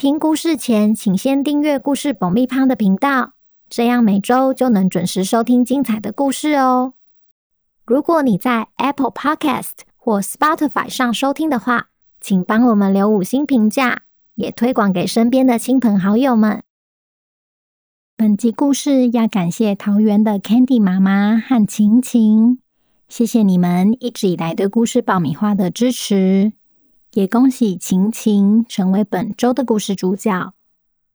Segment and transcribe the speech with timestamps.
[0.00, 3.34] 听故事前，请先订阅故事爆米花的频道，
[3.68, 6.94] 这样每周就能准时收听精彩的故事哦。
[7.84, 14.04] 如果你在 Apple Podcast 或 Spotify 上收听的话，请帮我们留五星评价，
[14.36, 16.62] 也推广给身边的亲朋好友们。
[18.16, 22.60] 本集故事要感谢桃园的 Candy 妈妈和晴晴，
[23.06, 26.54] 谢谢你们一直以来对故事爆米花的支持。
[27.12, 30.54] 也恭喜晴晴成为本周的故事主角。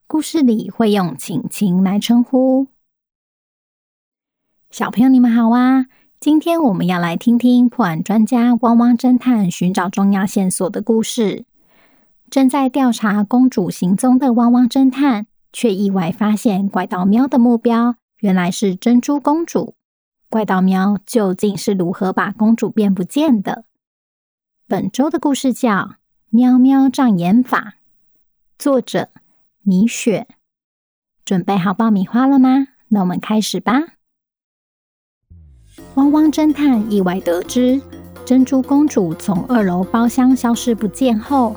[0.07, 2.67] 故事里会用晴晴来称呼。
[4.69, 5.85] 小朋友，你们好啊！
[6.19, 11.45] 今天我们要来听听破案专家汪汪侦探寻找重要线索的故事。
[12.29, 19.75] 正在调查公主行踪的汪汪侦探，却意外发现怪盗喵的目标原来是珍珠公主。
[20.29, 23.63] 怪盗喵究竟是如何把公主变不见的？
[24.67, 25.71] 本周的故事叫
[26.31, 27.59] 《喵喵障眼法》，
[28.57, 29.09] 作者
[29.61, 30.27] 米雪。
[31.23, 32.69] 准备好爆米花了吗？
[32.87, 33.73] 那我们开始吧。
[35.93, 37.79] 汪汪侦探意外得知
[38.25, 41.55] 珍珠公主从二楼包厢消失不见后，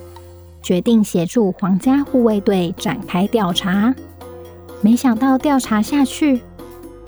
[0.63, 3.95] 决定协助皇家护卫队展开调查。
[4.83, 6.43] 没想到调查下去，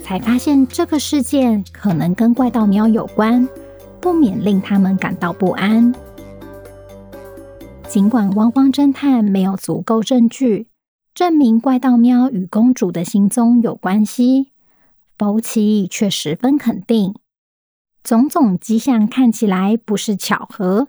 [0.02, 3.46] 才发现这个事件可能跟怪盗喵有关。
[4.00, 5.94] 不免令他们感到不安。
[7.88, 10.68] 尽管汪汪侦探没有足够证据
[11.12, 14.52] 证明怪盗喵与公主的行踪有关系，
[15.18, 17.14] 福奇却十分肯定，
[18.02, 20.88] 种种迹象看起来不是巧合，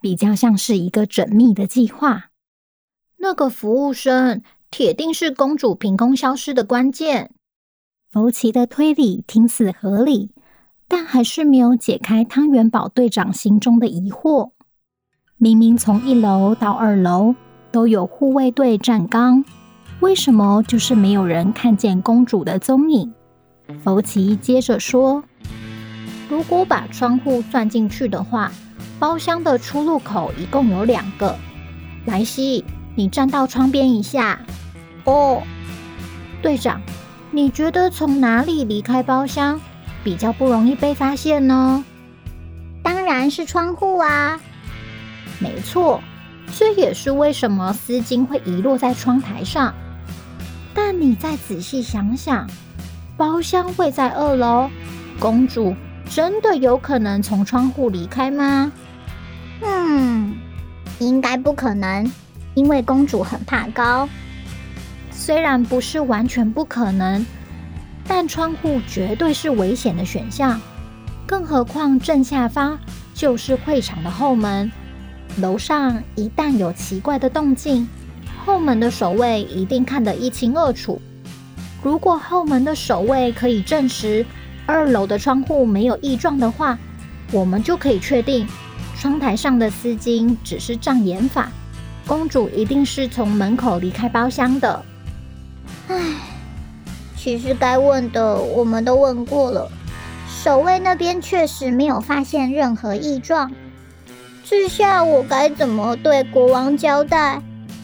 [0.00, 2.30] 比较像是一个缜密的计划。
[3.18, 7.32] 那个服务生铁定是公主凭空消失的关键。
[8.08, 10.30] 福奇的推理听似合理。
[10.88, 14.50] 但还是没有解开汤圆宝队长心中的疑惑。
[15.36, 17.34] 明明从一楼到二楼
[17.70, 19.44] 都有护卫队站岗，
[20.00, 23.12] 为什么就是没有人看见公主的踪影？
[23.82, 25.24] 福奇接着说
[26.30, 28.52] ：“如果把窗户算进去的话，
[28.98, 31.36] 包厢的出入口一共有两个。
[32.06, 32.64] 莱西，
[32.94, 34.38] 你站到窗边一下。
[35.04, 35.42] 哦，
[36.40, 36.80] 队长，
[37.32, 39.60] 你觉得从哪里离开包厢？”
[40.06, 41.84] 比较不容易被发现呢？
[42.80, 44.40] 当然是窗户啊！
[45.40, 46.00] 没错，
[46.56, 49.74] 这也是为什么丝巾会遗落在窗台上。
[50.72, 52.48] 但你再仔细想想，
[53.16, 54.70] 包厢会在二楼，
[55.18, 55.74] 公主
[56.08, 58.70] 真的有可能从窗户离开吗？
[59.60, 60.36] 嗯，
[61.00, 62.08] 应该不可能，
[62.54, 64.08] 因为公主很怕高。
[65.10, 67.26] 虽然不是完全不可能。
[68.08, 70.60] 但窗户绝对是危险的选项，
[71.26, 72.78] 更何况正下方
[73.14, 74.70] 就是会场的后门，
[75.38, 77.88] 楼上一旦有奇怪的动静，
[78.44, 81.02] 后门的守卫一定看得一清二楚。
[81.82, 84.24] 如果后门的守卫可以证实
[84.66, 86.78] 二楼的窗户没有异状的话，
[87.32, 88.46] 我们就可以确定
[88.96, 91.50] 窗台上的丝巾只是障眼法，
[92.06, 94.84] 公主一定是从门口离开包厢的。
[95.88, 96.35] 唉。
[97.26, 99.68] 其实该问的我们都问过了，
[100.28, 103.50] 守卫那边确实没有发现任何异状。
[104.44, 107.42] 这下我该怎么对国王交代？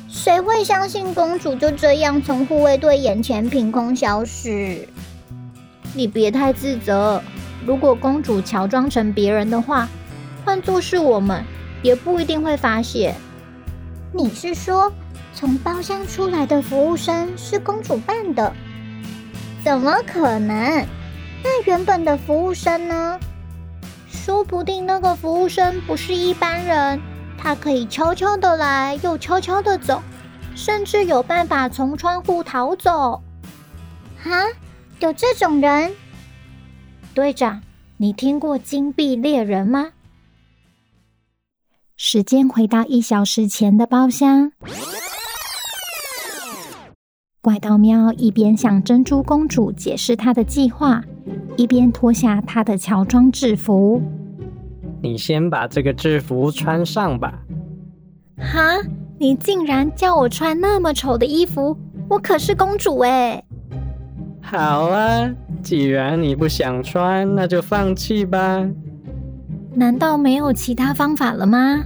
[0.09, 4.87] 谁会相信公主就这样从护卫队眼前凭空消失？
[5.93, 7.21] 你别太自责。
[7.67, 9.89] 如果公主乔装成别人的话，
[10.45, 11.45] 换作是我们，
[11.83, 13.17] 也不一定会发现。
[14.13, 14.93] 你是说，
[15.35, 18.55] 从包厢出来的服务生是公主扮的？
[19.65, 20.87] 怎么可能？
[21.45, 23.19] 那原本的服务生呢？
[24.09, 27.01] 说不定那个服务生不是一般人，
[27.37, 30.01] 他可以悄悄的来，又悄悄的走，
[30.55, 33.21] 甚至有办法从窗户逃走。
[34.23, 34.47] 哈，
[35.01, 35.93] 有这种人？
[37.15, 37.63] 队长，
[37.97, 39.91] 你听过金币猎人吗？
[41.97, 44.53] 时间回到一小时前的包厢。
[47.45, 51.03] 怪盗喵一边向珍珠公主解释他的计划，
[51.57, 54.01] 一边脱下他的乔装制服。
[55.03, 57.43] 你先把这个制服穿上吧。
[58.39, 58.61] 哈！
[59.19, 61.77] 你竟然叫我穿那么丑的衣服？
[62.09, 63.43] 我可是公主哎！
[64.41, 65.29] 好啊，
[65.65, 68.65] 既然你不想穿，那就放弃吧。
[69.75, 71.83] 难道没有其他方法了吗？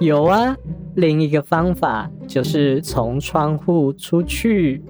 [0.00, 0.56] 有啊，
[0.96, 4.84] 另一个方法就是从窗户出去。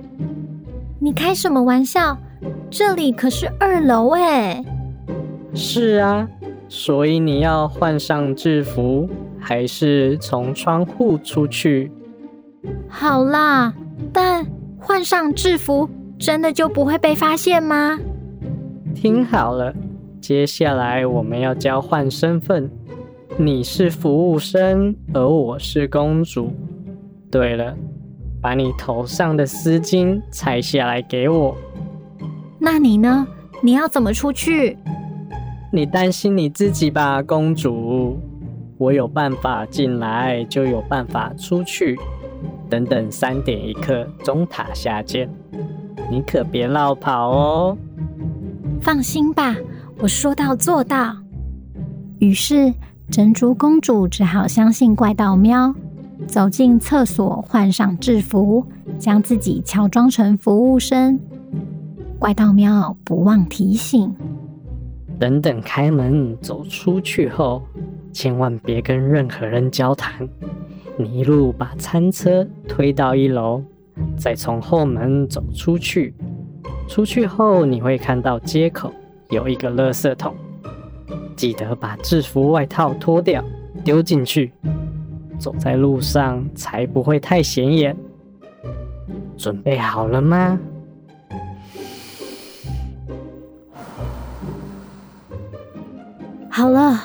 [1.00, 2.19] 你开什么玩笑？
[2.69, 4.62] 这里可是二楼哎。
[5.55, 6.29] 是啊，
[6.69, 9.08] 所以你要换上制服，
[9.38, 11.90] 还是从窗户出去？
[12.88, 13.73] 好啦，
[14.12, 14.44] 但
[14.79, 15.88] 换上制服
[16.19, 17.99] 真的就不会被发现吗？
[18.94, 19.73] 听好了。
[20.20, 22.69] 接下来我们要交换身份，
[23.37, 26.52] 你是服务生，而我是公主。
[27.30, 27.76] 对了，
[28.40, 31.56] 把你头上的丝巾拆下来给我。
[32.58, 33.26] 那你呢？
[33.62, 34.76] 你要怎么出去？
[35.72, 38.19] 你担心你自己吧，公主。
[38.78, 41.98] 我有办法进来，就有办法出去。
[42.70, 45.28] 等等，三点一刻，钟塔下见。
[46.10, 47.76] 你可别落跑哦。
[48.80, 49.56] 放心吧。
[49.98, 51.16] 我说到做到，
[52.20, 52.72] 于是
[53.10, 55.75] 珍珠公主只好相信怪盗喵，
[56.28, 58.62] 走进厕所，换上制服，
[58.98, 61.19] 将自己乔装成服务生。
[62.19, 64.14] 怪盗喵不忘提醒：
[65.19, 67.62] 等等开门走出去后，
[68.12, 70.28] 千万别跟任何人交谈。
[70.98, 73.62] 你一路把餐车推到一楼，
[74.19, 76.14] 再从后门走出去。
[76.86, 78.92] 出去后你会看到街口。
[79.30, 80.34] 有一个垃圾桶，
[81.36, 83.42] 记得把制服外套脱掉，
[83.82, 84.52] 丢进去。
[85.38, 87.96] 走在路上才不会太显眼。
[89.37, 90.58] 准备好了吗？
[96.50, 97.00] 好了。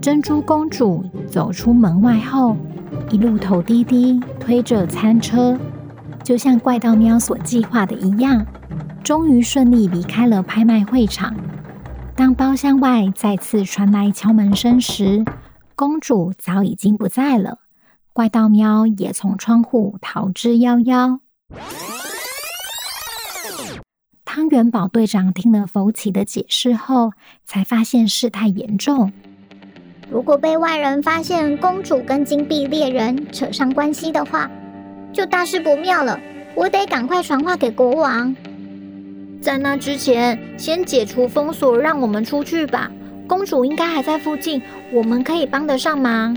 [0.00, 2.56] 珍珠公主走出门外后，
[3.10, 5.58] 一路头低低，推着餐车。
[6.22, 8.46] 就像怪盗喵所计划的一样，
[9.02, 11.34] 终于顺利离开了拍卖会场。
[12.16, 15.22] 当包厢外再次传来敲门声时，
[15.74, 17.58] 公主早已经不在了，
[18.14, 21.20] 怪盗喵也从窗户逃之夭夭。
[24.24, 27.12] 汤圆宝队长听了福奇的解释后，
[27.44, 29.12] 才发现事态严重。
[30.10, 34.50] 如果被外人发现公主跟金币猎人扯上关系的话，
[35.12, 36.18] 就大事不妙了，
[36.54, 38.34] 我得赶快传话给国王。
[39.40, 42.90] 在那之前，先解除封锁，让我们出去吧。
[43.28, 44.62] 公主应该还在附近，
[44.92, 46.36] 我们可以帮得上忙。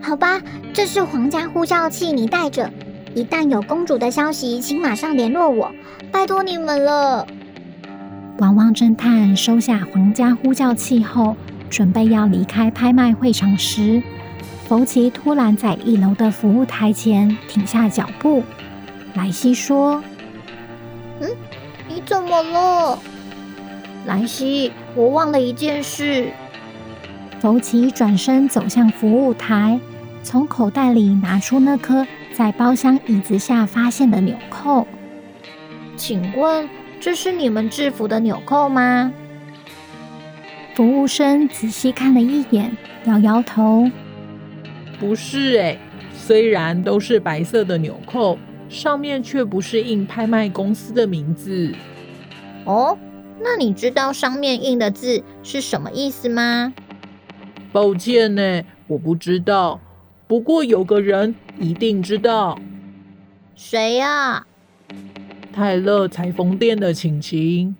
[0.00, 0.40] 好吧，
[0.72, 2.70] 这是皇家呼叫器，你带着。
[3.14, 5.72] 一旦有公主的消息，请马上联络我，
[6.12, 7.26] 拜托你们了。
[8.38, 11.36] 汪汪侦探收下皇家呼叫器后，
[11.68, 14.02] 准备要离开拍卖会场时。
[14.68, 18.44] 福奇突然在一楼的服务台前停下脚步，
[19.14, 20.17] 莱西说：“嗯，你
[22.08, 22.98] 怎么了？”
[24.06, 26.30] 莱西，我忘了一件事。
[27.40, 29.78] 福奇转身走向服务台，
[30.22, 34.86] 从口袋里拿出那颗在包厢椅子下发现的纽扣。
[35.96, 36.66] 请问，
[36.98, 39.12] 这是你们制服的纽扣吗？
[40.74, 42.74] 服务生仔细看了一眼，
[43.04, 43.90] 摇摇头。
[44.98, 45.78] 不是诶，
[46.16, 48.38] 虽然都是白色的纽扣，
[48.68, 51.74] 上面却不是印拍卖公司的名字。
[52.64, 52.98] 哦，
[53.40, 56.72] 那你知道上面印的字是什么意思吗？
[57.72, 59.80] 抱歉呢，我不知道。
[60.26, 62.58] 不过有个人一定知道。
[63.54, 64.46] 谁呀？
[65.52, 67.74] 泰勒裁缝店的晴晴。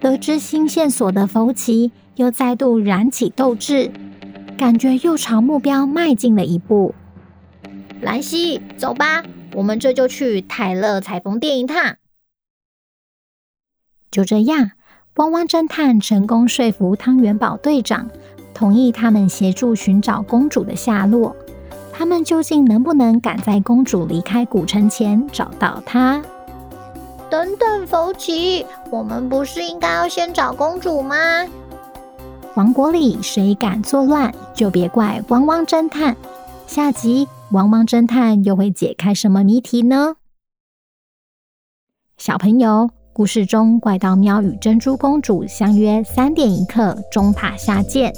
[0.00, 3.90] 得知新线索的福奇又再度燃起斗志。
[4.56, 6.94] 感觉又朝目标迈进了一步。
[8.00, 9.22] 兰西，走吧，
[9.54, 11.96] 我们这就去泰勒裁缝店一趟。
[14.10, 14.70] 就这样，
[15.16, 18.08] 汪汪侦探成功说服汤元宝队长，
[18.54, 21.36] 同意他们协助寻找公主的下落。
[21.92, 26.22] 他们究竟能不能赶在公主离开古城前找到她？
[27.28, 31.16] 等等，福奇，我们不是应该要先找公主吗？
[32.54, 36.16] 王国里谁敢作乱，就别怪汪汪侦探。
[36.66, 40.16] 下集汪汪侦探又会解开什么谜题呢？
[42.16, 48.14] 小朋友，故事中怪盗喵与珍珠公主相约三点一刻钟塔下见。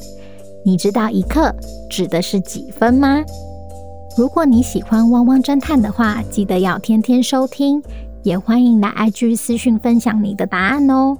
[0.62, 1.50] 你知道一刻
[1.88, 3.24] 指的是几分吗？
[4.18, 7.82] 如果你喜欢汪汪侦探的话，记得要天天收听，
[8.24, 11.16] 也欢迎来 IG 私讯分享你的答案哦。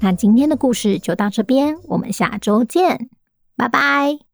[0.00, 3.10] 那今天的故事就到这边，我们下周见，
[3.54, 4.31] 拜拜。